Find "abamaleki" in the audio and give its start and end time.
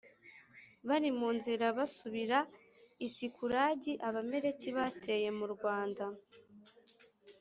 4.07-4.69